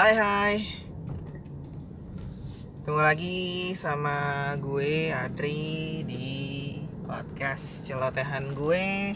[0.00, 0.64] Hai hai.
[2.88, 9.12] Tunggu lagi sama gue Adri di podcast celotehan gue.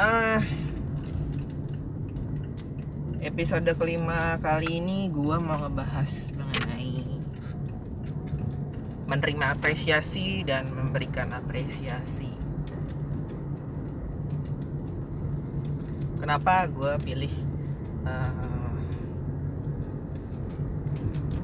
[0.02, 0.42] Ah,
[3.22, 7.22] episode kelima kali ini gua mau ngebahas mengenai
[9.06, 12.34] menerima apresiasi dan memberikan apresiasi.
[16.18, 17.34] Kenapa gue pilih
[18.02, 18.74] uh,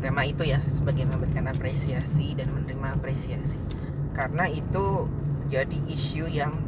[0.01, 3.61] tema itu ya sebagai memberikan apresiasi dan menerima apresiasi?
[4.17, 5.05] Karena itu
[5.45, 6.66] jadi isu yang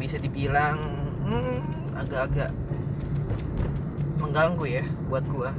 [0.00, 0.80] bisa dibilang
[1.28, 1.60] hmm,
[1.92, 2.48] agak-agak
[4.16, 5.52] mengganggu ya buat gua.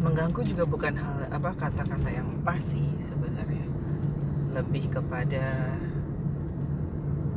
[0.00, 3.68] Mengganggu juga bukan hal apa kata-kata yang pas sih sebenarnya.
[4.56, 5.76] Lebih kepada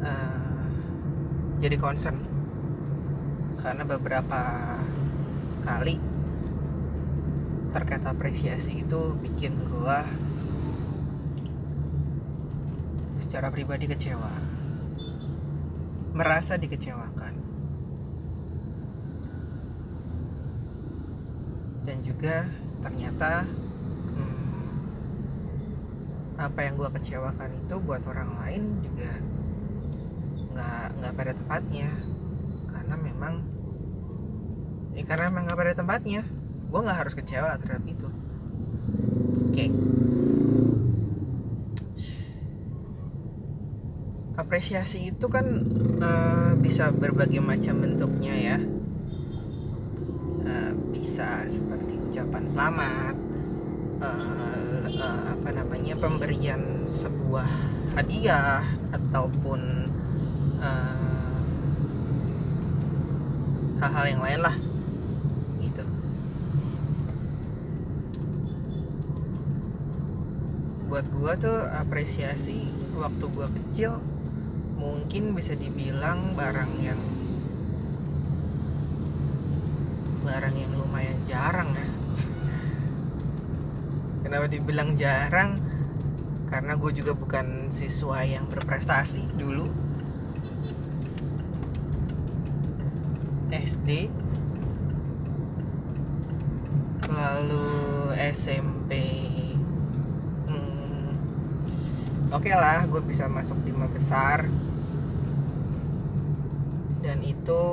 [0.08, 0.64] uh,
[1.60, 2.24] jadi concern.
[3.60, 4.42] Karena beberapa
[5.68, 6.00] kali
[7.76, 10.08] terkait apresiasi itu bikin gua
[13.30, 14.34] secara pribadi kecewa.
[16.18, 17.38] Merasa dikecewakan.
[21.86, 22.50] Dan juga
[22.82, 23.46] ternyata
[24.18, 24.74] hmm,
[26.42, 29.14] apa yang gue kecewakan itu buat orang lain juga
[30.58, 31.90] nggak nggak pada tempatnya.
[32.66, 33.46] Karena memang
[34.98, 36.26] ya karena memang nggak pada tempatnya
[36.66, 38.10] gue nggak harus kecewa terhadap itu.
[39.54, 39.70] Oke.
[39.70, 39.70] okay.
[44.50, 45.46] Apresiasi itu kan
[46.02, 48.58] uh, bisa berbagai macam bentuknya ya.
[50.42, 53.14] Uh, bisa seperti ucapan selamat
[54.02, 57.46] uh, uh, apa namanya pemberian sebuah
[57.94, 59.86] hadiah ataupun
[63.78, 64.56] hal-hal uh, yang lain lah
[65.62, 65.86] gitu.
[70.90, 74.02] Buat gua tuh apresiasi waktu gua kecil
[74.80, 77.02] mungkin bisa dibilang barang yang
[80.24, 81.88] barang yang lumayan jarang ya.
[84.24, 85.60] Kenapa dibilang jarang?
[86.48, 89.90] Karena gue juga bukan siswa yang berprestasi dulu.
[93.50, 94.08] SD
[97.10, 98.94] lalu SMP
[100.46, 101.10] hmm,
[102.30, 104.46] oke okay lah gue bisa masuk lima besar
[107.10, 107.64] dan itu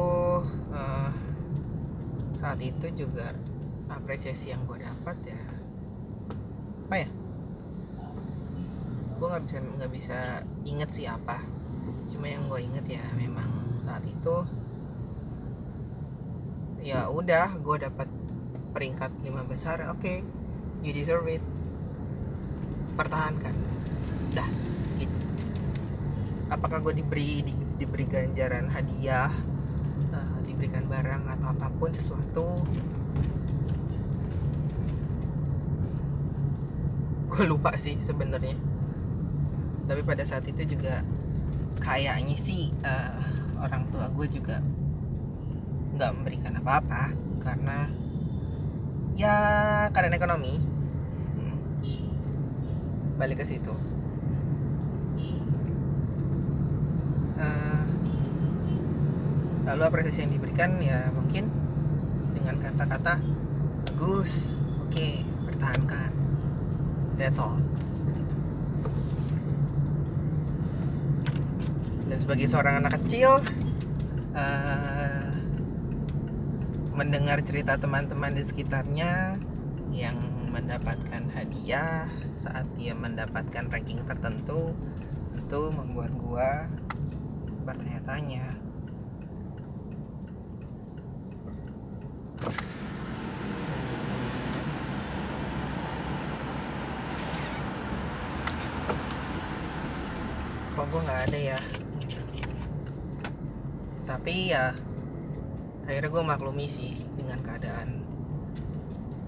[0.72, 1.12] uh,
[2.40, 3.36] saat itu juga
[3.92, 5.44] apresiasi yang gue dapat ya.
[6.88, 7.08] Apa ya?
[9.20, 10.18] Gue nggak bisa nggak bisa
[10.64, 11.44] inget sih apa.
[12.08, 14.48] Cuma yang gue inget ya memang saat itu
[16.80, 18.08] ya udah gue dapat
[18.72, 20.24] peringkat lima besar oke okay,
[20.80, 21.44] you deserve it.
[22.96, 23.52] Pertahankan.
[24.32, 24.48] Dah
[24.96, 25.18] gitu.
[26.48, 29.32] Apakah gue diberi di, diberi ganjaran hadiah
[30.12, 32.64] uh, diberikan barang atau apa pun sesuatu.
[37.28, 38.56] Gue lupa sih sebenarnya.
[39.86, 41.04] Tapi pada saat itu juga
[41.78, 43.20] kayaknya sih uh,
[43.60, 44.58] orang tua gue juga
[45.96, 47.12] nggak memberikan apa-apa
[47.44, 47.88] karena
[49.16, 49.36] ya
[49.92, 50.56] karena ekonomi.
[51.36, 51.56] Hmm.
[53.16, 53.72] balik ke situ
[59.66, 61.50] lalu apresiasi yang diberikan ya mungkin
[62.38, 63.18] dengan kata-kata
[63.90, 66.14] bagus oke okay, pertahankan
[67.18, 67.58] that's all
[68.14, 68.34] gitu.
[72.06, 73.42] dan sebagai seorang anak kecil
[74.38, 75.26] uh,
[76.94, 79.36] mendengar cerita teman-teman di sekitarnya
[79.90, 80.16] yang
[80.54, 82.06] mendapatkan hadiah
[82.38, 84.72] saat dia mendapatkan ranking tertentu
[85.34, 86.70] itu membuat gua
[87.66, 88.65] bertanya-tanya
[100.86, 101.58] gue nggak ada ya.
[104.06, 104.72] Tapi ya
[105.86, 108.02] akhirnya gue maklumi sih dengan keadaan.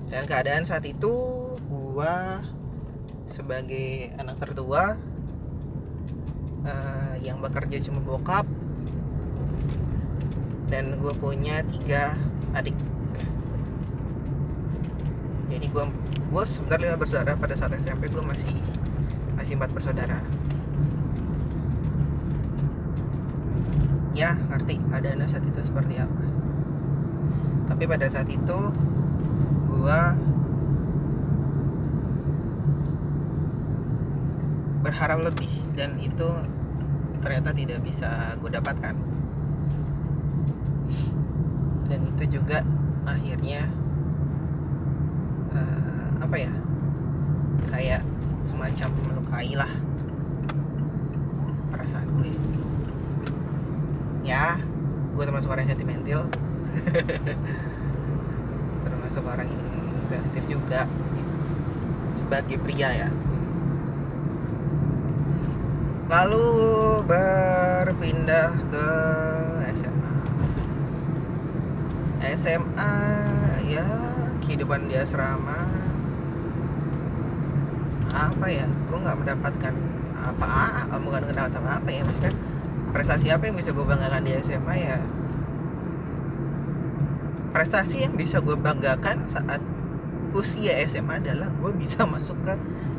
[0.09, 1.15] Dan keadaan saat itu
[1.69, 2.15] gue
[3.29, 4.97] sebagai anak tertua
[6.65, 8.49] uh, yang bekerja cuma bokap
[10.73, 12.17] dan gue punya tiga
[12.55, 12.77] adik.
[15.49, 15.85] Jadi gue
[16.29, 18.53] gue sebenarnya lima bersaudara pada saat SMP gue masih
[19.37, 20.21] masih empat bersaudara
[24.19, 26.25] ya ngerti keadaan saat itu seperti apa.
[27.71, 28.59] Tapi pada saat itu
[29.71, 30.01] gue
[34.83, 36.29] berharap lebih dan itu
[37.23, 38.99] ternyata tidak bisa gue dapatkan.
[41.87, 42.67] Dan itu juga
[43.07, 43.71] akhirnya
[45.55, 46.53] uh, apa ya
[47.71, 48.03] kayak
[48.43, 49.71] semacam melukai lah
[51.71, 52.35] perasaan gue
[54.29, 54.61] ya
[55.17, 56.23] gue termasuk orang yang sentimental.
[58.85, 59.65] Termasuk orang yang
[60.07, 60.85] sensitif juga
[61.17, 61.33] gitu.
[62.23, 63.09] sebagai pria ya
[66.09, 66.49] lalu
[67.05, 68.89] berpindah ke
[69.77, 70.15] SMA
[72.37, 72.95] SMA
[73.69, 73.85] ya
[74.41, 75.69] kehidupan di asrama.
[78.09, 78.65] Apa ya?
[78.89, 79.75] Gue nggak mendapatkan
[80.19, 80.49] apa
[80.89, 82.35] apa bukan mendapat apa apa ya maksudnya
[82.93, 84.99] prestasi apa yang bisa gue banggakan di SMA ya?
[87.53, 89.61] Prestasi yang bisa gue banggakan saat
[90.37, 92.55] usia SMA adalah gue bisa masuk ke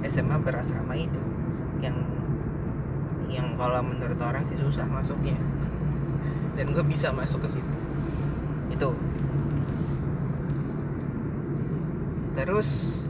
[0.09, 1.21] SMA berasrama itu.
[1.81, 1.97] Yang
[3.29, 5.37] yang kalau menurut orang sih susah masuknya.
[6.57, 7.77] Dan gue bisa masuk ke situ.
[8.73, 8.93] Itu.
[12.37, 13.01] Terus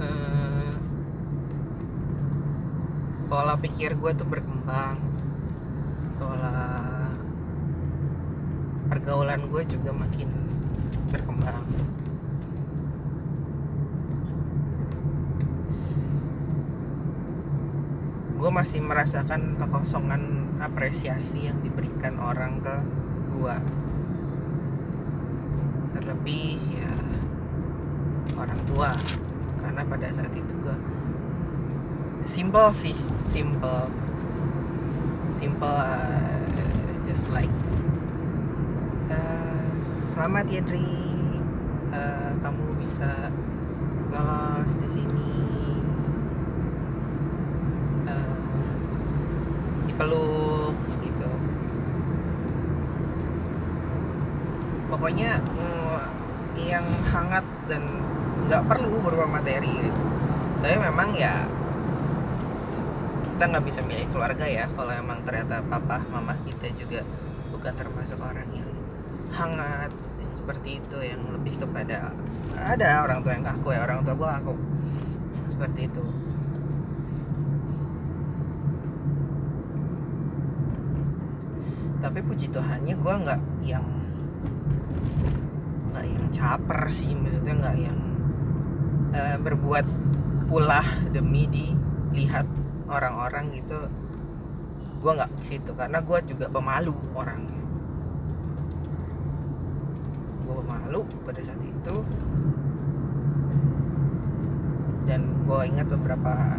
[0.00, 0.38] uh,
[3.38, 4.98] pola pikir gue tuh berkembang.
[6.18, 6.74] Pola
[8.90, 10.26] pergaulan gue juga makin
[11.14, 11.62] berkembang.
[18.42, 22.74] Gue masih merasakan kekosongan apresiasi yang diberikan orang ke
[23.38, 23.56] gue
[25.94, 26.90] terlebih ya
[28.34, 28.90] orang tua.
[29.62, 30.57] Karena pada saat itu
[32.22, 33.90] simple sih simple.
[35.34, 36.42] Simple uh,
[37.06, 37.52] just like
[39.10, 39.70] uh,
[40.10, 40.86] selamat ya Dri.
[41.94, 43.30] Uh, kamu bisa
[44.10, 45.30] lolos di sini.
[49.98, 51.30] Peluk gitu.
[54.86, 55.98] Pokoknya mm,
[56.54, 57.82] yang hangat dan
[58.46, 60.02] nggak perlu berupa materi gitu.
[60.62, 61.50] Tapi memang ya
[63.38, 64.66] kita nggak bisa milih keluarga ya.
[64.74, 67.06] Kalau emang ternyata papa mama kita juga
[67.54, 68.66] bukan termasuk orang yang
[69.30, 72.10] hangat yang seperti itu yang lebih kepada
[72.58, 74.54] ada orang tua yang kaku ya orang tua gue kaku
[75.38, 76.02] yang seperti itu.
[82.02, 83.86] Tapi puji Tuhannya gue nggak yang
[85.94, 87.98] nggak yang caper sih maksudnya nggak yang
[89.14, 89.86] uh, berbuat
[90.50, 92.57] ulah demi dilihat
[92.88, 93.88] orang-orang gitu
[94.98, 97.62] gue nggak ke situ karena gue juga pemalu orangnya.
[100.42, 101.94] Gue pemalu pada saat itu.
[105.06, 106.58] Dan gue ingat beberapa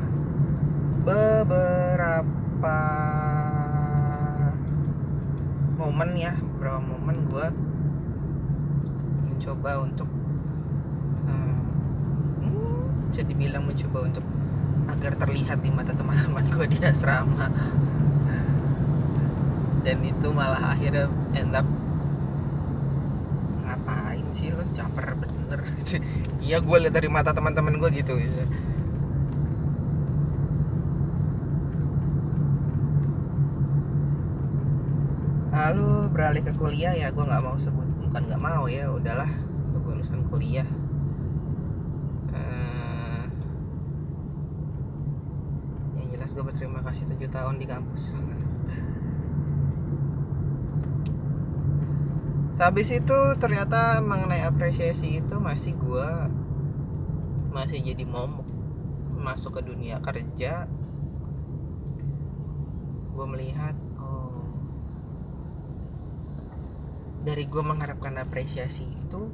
[1.04, 2.78] beberapa
[5.80, 7.48] momen ya beberapa momen gue
[9.32, 10.10] mencoba untuk
[11.24, 11.56] hmm,
[13.12, 14.26] bisa dibilang mencoba untuk
[14.90, 17.48] agar terlihat di mata teman-teman gue di asrama.
[19.86, 21.68] Dan itu malah akhirnya end up
[23.70, 25.62] ngapain sih lo caper bener.
[26.50, 28.44] Iya gue lihat dari mata teman-teman gue gitu, gitu.
[35.60, 39.28] lalu beralih ke kuliah ya gue nggak mau sebut bukan nggak mau ya udahlah
[39.70, 40.66] untuk urusan kuliah
[42.32, 43.28] uh,
[46.40, 48.16] gue berterima kasih tujuh tahun di kampus.
[52.56, 56.10] Habis itu ternyata mengenai apresiasi itu masih gue
[57.52, 58.48] masih jadi momok.
[59.20, 60.64] Masuk ke dunia kerja
[63.12, 63.76] gue melihat
[67.28, 69.28] dari gue mengharapkan apresiasi itu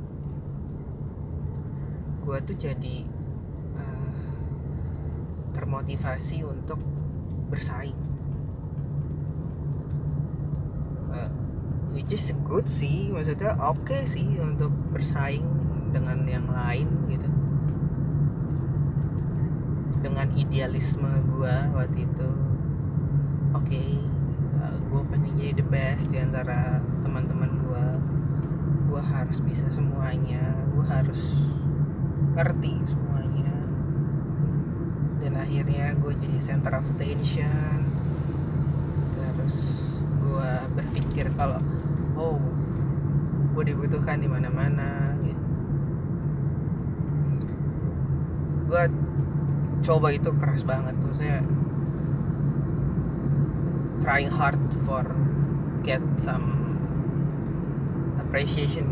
[2.26, 3.06] gue tuh jadi
[5.56, 6.84] termotivasi untuk
[7.48, 7.96] bersaing.
[11.16, 11.32] Uh,
[11.96, 15.48] which is good sih maksudnya oke okay sih untuk bersaing
[15.96, 17.30] dengan yang lain gitu.
[20.04, 22.30] Dengan idealisme gue waktu itu
[23.56, 24.04] oke okay,
[24.96, 27.86] gue pengen jadi the best di antara teman-teman gue
[28.88, 31.20] gue harus bisa semuanya gue harus
[32.40, 32.80] ngerti
[35.26, 37.82] dan akhirnya gue jadi center of attention.
[39.18, 39.58] Terus
[40.22, 41.58] gue berpikir kalau
[42.14, 42.38] oh
[43.58, 45.46] gue dibutuhkan di mana-mana gitu.
[48.70, 48.84] Gue
[49.82, 51.42] coba itu keras banget tuh saya
[54.06, 55.02] trying hard for
[55.82, 56.78] get some
[58.22, 58.86] appreciation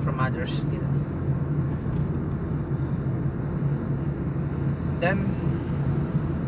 [0.00, 0.88] from others gitu
[5.04, 5.20] dan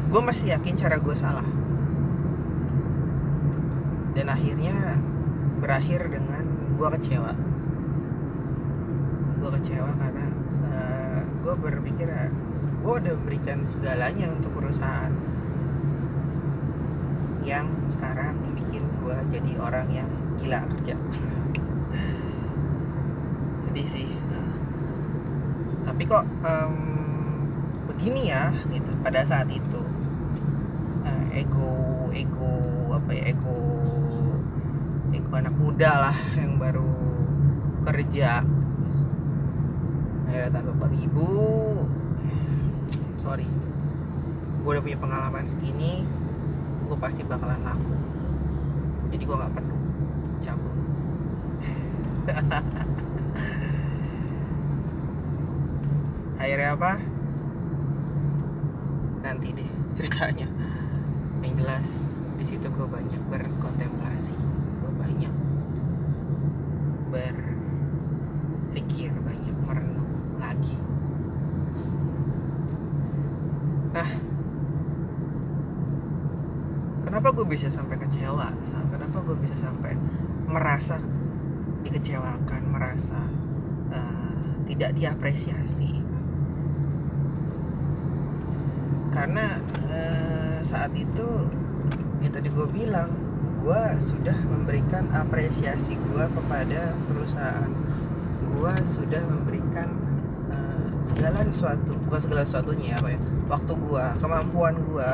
[0.08, 1.44] gue masih yakin cara gue salah.
[4.16, 4.96] Dan akhirnya
[5.60, 6.40] berakhir dengan
[6.80, 7.36] gue kecewa.
[9.44, 10.26] Gue kecewa karena
[10.72, 12.08] uh, gue berpikir
[12.80, 15.12] gue udah berikan segalanya untuk perusahaan
[17.44, 20.08] yang sekarang bikin gue jadi orang yang
[20.40, 20.96] gila kerja.
[23.68, 24.08] Sedih sih.
[24.32, 24.56] Uh,
[25.84, 26.96] tapi kok um,
[27.87, 29.81] begini ya gitu pada saat itu.
[31.07, 32.55] Uh, ego ego
[32.95, 33.59] apa ya ego
[35.14, 36.90] ego anak muda lah yang baru
[37.87, 38.43] kerja.
[40.26, 41.31] Akhirnya tanpa bapak ibu.
[43.19, 43.47] Sorry
[44.66, 46.02] gue udah punya pengalaman segini
[46.90, 47.95] gue pasti bakalan laku.
[49.14, 49.78] Jadi gue nggak perlu
[50.43, 50.75] cabut
[56.43, 57.00] akhirnya apa
[59.26, 59.66] nanti deh
[59.99, 60.47] ceritanya.
[61.42, 61.90] Yang jelas
[62.37, 64.37] di situ gue banyak berkontemplasi
[64.83, 65.35] gue banyak
[67.11, 70.78] berpikir banyak merenung lagi.
[73.97, 74.11] Nah
[77.02, 78.54] kenapa gue bisa sampai kecewa?
[78.95, 79.99] Kenapa gue bisa sampai
[80.47, 81.02] merasa
[81.87, 83.30] dikecewakan merasa
[83.95, 86.02] uh, tidak diapresiasi
[89.16, 89.46] karena
[89.88, 91.49] uh, saat itu
[92.20, 93.08] yang tadi gue bilang
[93.64, 97.73] gue sudah memberikan apresiasi gue kepada perusahaan.
[98.46, 99.88] Gue sudah memberikan
[100.52, 105.11] uh, segala sesuatu bukan segala sesuatunya apa ya waktu gue kemampuan gue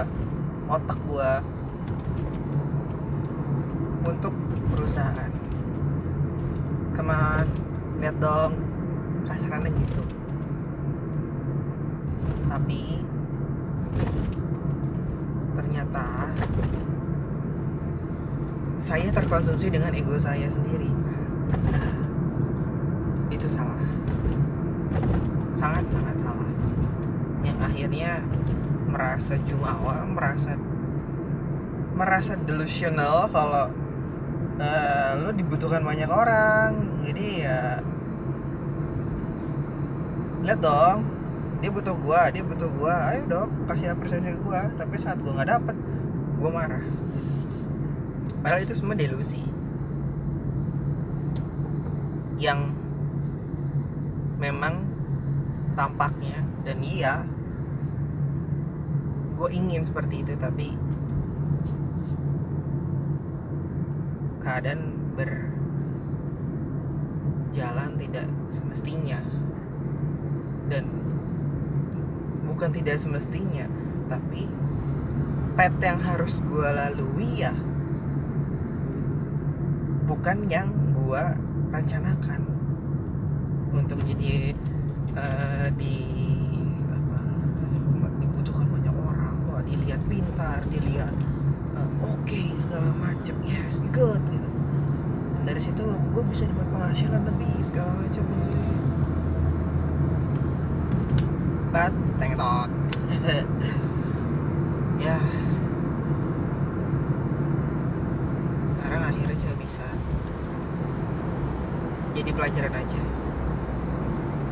[0.67, 1.33] otak gue
[4.03, 4.35] untuk
[4.75, 5.31] perusahaan.
[6.93, 7.47] Ke mana
[8.03, 8.59] lihat dong
[9.31, 10.03] kasarannya gitu.
[12.51, 13.12] Tapi
[15.73, 16.29] ternyata
[18.77, 20.93] saya terkonsumsi dengan ego saya sendiri.
[23.33, 23.81] Itu salah.
[25.57, 26.53] Sangat sangat salah.
[27.41, 28.21] Yang akhirnya
[28.85, 30.61] merasa jumawa merasa
[31.97, 33.73] merasa delusional kalau
[34.61, 37.01] uh, lo dibutuhkan banyak orang.
[37.01, 37.81] Jadi ya
[40.45, 41.09] lihat dong
[41.65, 45.39] dia butuh gua dia butuh gua ayo dong kasih apresiasi ke gua tapi saat gua
[45.39, 45.77] nggak dapet
[46.39, 46.85] gua marah.
[48.43, 49.43] Padahal itu semua delusi.
[52.43, 52.75] Yang
[54.43, 54.83] memang
[55.79, 57.23] tampaknya dan iya
[59.39, 60.79] gue ingin seperti itu tapi
[64.43, 64.95] keadaan
[67.55, 69.23] berjalan tidak semestinya.
[70.67, 70.87] Dan
[72.53, 73.67] bukan tidak semestinya
[74.07, 74.47] tapi
[75.57, 77.53] pet yang harus gue lalui ya
[80.13, 81.25] bukan yang gue
[81.73, 82.41] rencanakan.
[83.73, 84.53] Untuk jadi
[85.17, 85.97] uh, di
[88.21, 91.11] dibutuhkan banyak orang wah dilihat pintar dilihat
[91.73, 94.49] uh, oke okay, segala macam yes good gitu.
[95.33, 98.25] Dan dari situ gue bisa dapat penghasilan lebih segala macam
[101.73, 102.71] thank God.
[105.03, 105.19] Ya.
[108.71, 109.83] Sekarang akhirnya cuma bisa
[112.15, 113.03] jadi pelajaran aja.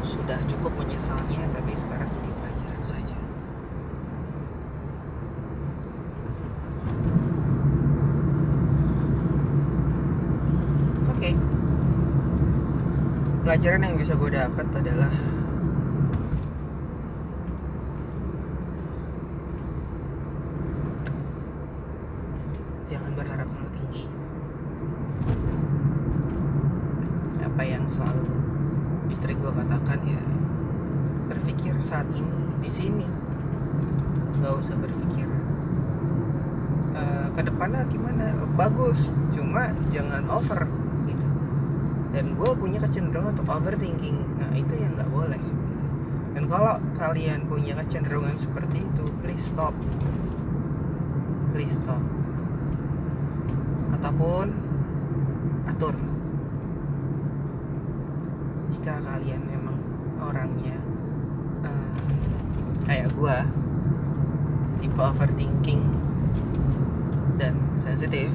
[0.02, 3.18] Sudah cukup menyesalnya tapi sekarang jadi pelajaran saja.
[11.14, 11.30] Oke.
[13.46, 15.14] Pelajaran yang bisa gue dapat adalah
[22.90, 24.04] jangan berharap terlalu tinggi
[27.60, 28.24] apa yang selalu
[29.12, 30.24] istri gue katakan ya
[31.28, 33.04] berpikir saat ini di sini.
[34.40, 35.28] Nggak usah berpikir
[36.96, 38.32] uh, ke depannya gimana.
[38.56, 40.64] Bagus cuma jangan over
[41.04, 41.28] gitu.
[42.16, 44.24] Dan gue punya kecenderungan untuk overthinking.
[44.40, 45.60] Nah itu yang nggak boleh gitu.
[46.32, 49.76] dan kalau kalian punya kecenderungan seperti itu please stop.
[51.52, 52.00] Please stop.
[54.00, 54.48] Ataupun
[55.68, 55.92] atur
[58.80, 59.76] jika kalian memang
[60.16, 60.80] orangnya
[61.68, 62.00] uh,
[62.88, 63.36] kayak gue
[64.80, 65.84] tipe overthinking
[67.36, 68.32] dan sensitif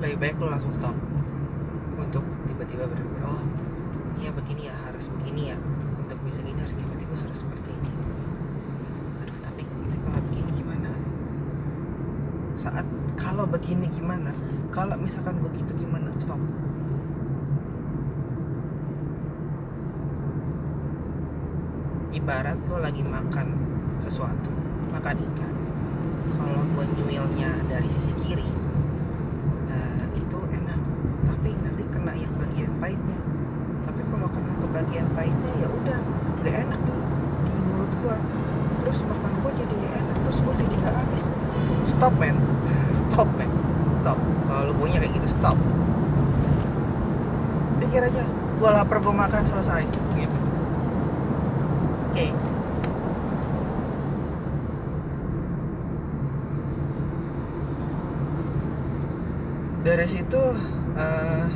[0.00, 0.96] lebih baik lo langsung stop
[2.00, 3.44] untuk tiba-tiba berpikir oh
[4.16, 5.56] ini ya begini ya harus begini ya
[6.00, 7.90] untuk bisa gini harus tiba-tiba harus seperti ini
[9.22, 10.90] aduh tapi itu kalau begini gimana
[12.60, 12.84] saat
[13.16, 14.36] kalau begini gimana?
[14.68, 16.12] Kalau misalkan gue gitu gimana?
[16.20, 16.36] Stop.
[22.12, 23.56] Ibarat lo lagi makan
[24.04, 24.52] sesuatu
[24.92, 25.54] makan ikan.
[26.36, 28.50] Kalau gue nyuilnya dari sisi kiri
[29.72, 30.80] uh, itu enak
[31.26, 33.18] tapi nanti kena yang bagian pahitnya
[33.86, 36.00] tapi kalau kena ke bagian pahitnya ya udah
[36.40, 37.00] nggak enak nih
[37.48, 38.16] di mulut gue
[38.80, 41.22] terus makan gue jadi nggak enak terus gue jadi nggak habis
[41.88, 42.36] stop men
[42.92, 43.50] stop men
[44.00, 45.58] stop kalau lu punya kayak gitu stop
[47.90, 49.82] pikir aja gue lapar gue makan selesai
[50.14, 50.38] gitu.
[52.06, 52.30] Oke.
[52.30, 52.30] Okay.
[59.80, 60.38] dari situ
[60.94, 61.46] uh,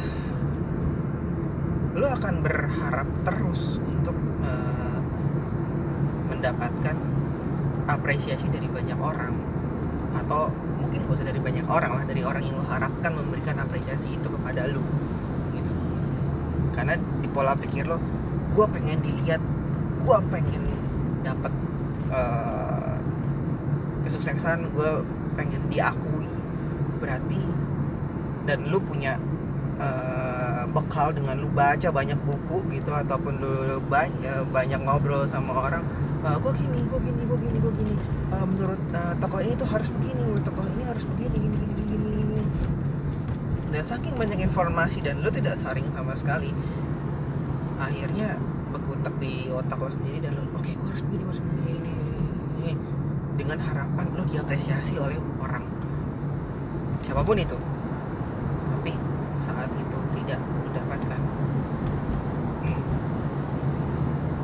[1.94, 4.98] lu akan berharap terus untuk uh,
[6.34, 6.98] mendapatkan
[7.86, 9.38] apresiasi dari banyak orang.
[10.18, 10.50] Atau
[10.82, 14.26] mungkin gak usah dari banyak orang lah dari orang yang lo harapkan memberikan apresiasi itu
[14.26, 14.82] kepada gitu
[16.74, 17.98] karena di pola pikir lo
[18.54, 19.40] gue pengen dilihat
[20.04, 20.62] gue pengen
[21.24, 21.52] dapat
[22.12, 22.98] uh,
[24.04, 24.90] kesuksesan gue
[25.34, 26.28] pengen diakui
[27.00, 27.42] berarti
[28.44, 29.16] dan lu punya
[29.80, 35.84] uh, bekal dengan lu baca banyak buku gitu ataupun lu banyak banyak ngobrol sama orang
[36.22, 37.94] uh, gue gini gue gini gue gini gue gini
[38.30, 41.56] uh, menurut uh, tokoh ini tuh harus begini menurut tokoh ini harus begini gini gini
[41.56, 41.73] gini gini, gini.
[43.74, 46.54] Dan saking banyak informasi dan lu tidak saring sama sekali
[47.74, 48.38] akhirnya
[48.70, 51.94] berkutak di otak lo sendiri dan lo oke okay, gue harus begini harus begini ini,
[52.62, 52.72] ini
[53.34, 55.66] dengan harapan lo diapresiasi oleh orang.
[57.02, 57.58] Siapa pun itu.
[58.70, 58.94] Tapi
[59.42, 61.20] saat itu tidak mendapatkan.
[62.62, 62.82] Hmm,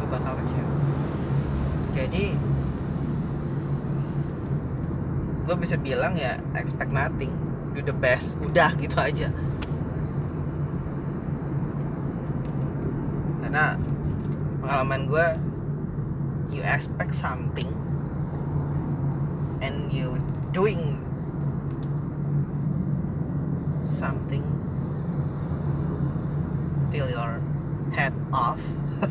[0.03, 0.75] lo bakal kecewa.
[1.95, 2.25] Jadi
[5.47, 7.31] gue bisa bilang ya expect nothing
[7.74, 8.38] do the best.
[8.42, 9.30] Udah gitu aja.
[13.42, 13.74] Karena
[14.62, 15.26] pengalaman gue
[16.50, 17.70] you expect something
[19.62, 20.18] and you
[20.50, 20.98] doing
[23.83, 24.42] something
[26.90, 27.42] till your
[27.94, 28.62] head off.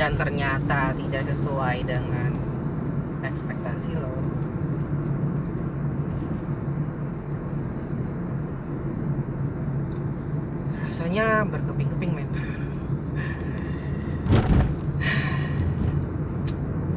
[0.00, 2.39] Dan ternyata tidak sesuai dengan
[3.24, 4.12] ekspektasi lo.
[10.88, 12.28] Rasanya berkeping-keping men.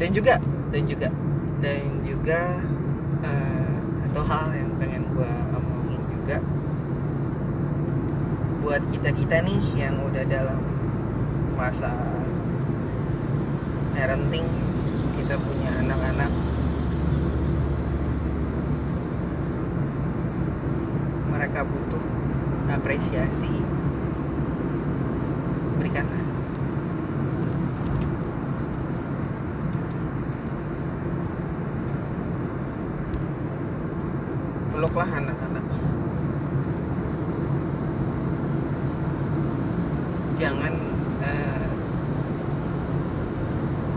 [0.02, 0.36] Dan juga
[0.74, 1.08] dan juga
[1.62, 2.60] dan juga
[3.24, 6.38] uh, satu hal yang pengen gue omongin juga.
[8.60, 10.60] Buat kita kita nih yang udah dalam
[11.54, 11.94] masa
[13.94, 14.63] parenting
[15.16, 16.32] kita punya anak-anak.
[21.32, 22.04] Mereka butuh
[22.70, 23.64] apresiasi.
[25.78, 26.34] Berikanlah
[34.84, 35.64] peluklah anak-anak
[40.36, 40.76] jangan
[41.24, 41.72] uh,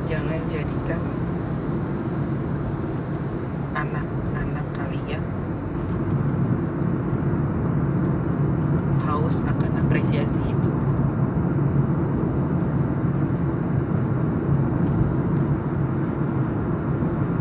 [0.06, 1.02] jangan jadikan
[3.74, 5.24] anak-anak kalian
[9.02, 10.72] haus akan apresiasi itu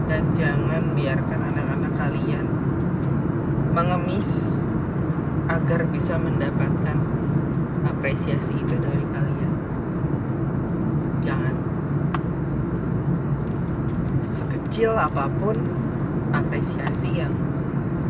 [0.10, 2.46] dan jangan biarkan anak-anak kalian
[3.72, 4.52] mengemis
[5.48, 7.00] agar bisa mendapatkan
[7.88, 9.52] apresiasi itu dari kalian.
[11.24, 11.56] Jangan.
[14.20, 15.56] Sekecil apa pun
[16.36, 17.32] apresiasi yang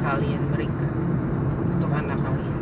[0.01, 0.93] kalian berikan
[1.77, 2.61] untuk anak kalian.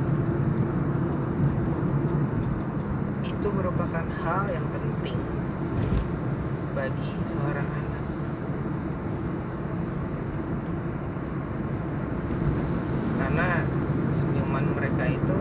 [3.23, 5.19] Itu merupakan hal yang penting
[6.73, 7.93] bagi seorang anak
[13.34, 13.65] karena
[14.13, 15.39] senyuman mereka itu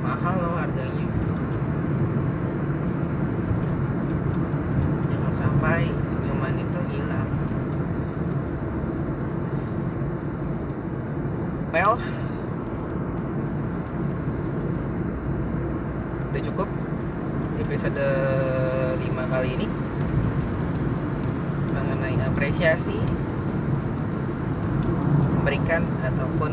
[0.00, 1.06] mahal loh harganya.
[5.10, 7.30] Jangan sampai senyuman itu hilang.
[11.74, 11.98] Well
[16.30, 16.68] udah cukup?
[17.58, 18.06] Episode
[19.02, 19.66] 5 kali ini.
[21.74, 22.98] Mengenai apresiasi
[25.34, 26.52] memberikan ataupun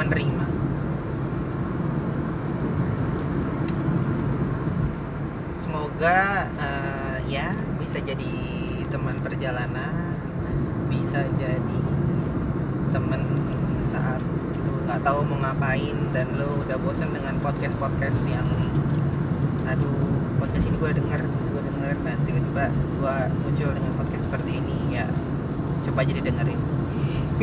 [0.00, 0.54] menerima
[6.04, 8.36] semoga eh, ya bisa jadi
[8.92, 10.20] teman perjalanan
[10.92, 11.80] bisa jadi
[12.92, 13.24] teman
[13.88, 14.20] saat
[14.68, 18.46] lu nggak tahu mau ngapain dan lu udah bosan dengan podcast podcast yang
[19.66, 24.94] aduh podcast ini gue denger gue denger dan tiba-tiba gue muncul dengan podcast seperti ini
[24.94, 25.10] ya
[25.82, 26.60] coba jadi dengerin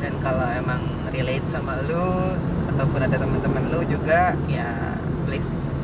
[0.00, 0.80] dan kalau emang
[1.12, 2.32] relate sama lu
[2.72, 4.96] ataupun ada teman-teman lu juga ya
[5.28, 5.76] please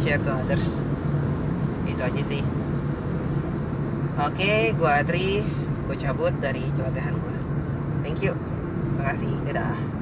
[0.00, 0.80] share to others.
[1.84, 2.40] Itu aja sih.
[4.16, 5.44] Oke gue Adri
[5.84, 7.37] gue cabut dari celotehan gue
[8.08, 8.32] thank you.
[8.96, 9.97] Terima kasih dadah